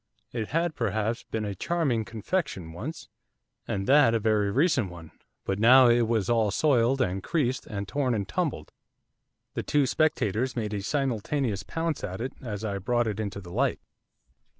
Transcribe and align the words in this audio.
It 0.31 0.47
had 0.47 0.73
perhaps 0.73 1.21
been 1.21 1.45
a 1.45 1.53
'charming 1.53 2.05
confection' 2.05 2.73
once 2.73 3.07
and 3.67 3.85
that 3.85 4.15
a 4.15 4.19
very 4.19 4.49
recent 4.49 4.89
one! 4.89 5.11
but 5.45 5.59
now 5.59 5.89
it 5.89 6.07
was 6.07 6.27
all 6.27 6.49
soiled 6.49 7.01
and 7.03 7.21
creased 7.21 7.67
and 7.67 7.87
torn 7.87 8.15
and 8.15 8.27
tumbled. 8.27 8.71
The 9.53 9.61
two 9.61 9.85
spectators 9.85 10.55
made 10.55 10.73
a 10.73 10.81
simultaneous 10.81 11.61
pounce 11.61 12.03
at 12.03 12.19
it 12.19 12.33
as 12.41 12.65
I 12.65 12.79
brought 12.79 13.05
it 13.05 13.31
to 13.31 13.39
the 13.41 13.51
light. 13.51 13.79